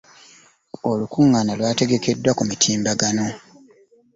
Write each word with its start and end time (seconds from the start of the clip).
Olukungaana 0.89 1.51
lwategekeddwa 1.59 2.31
ku 2.37 2.43
mutimbagano. 2.49 3.27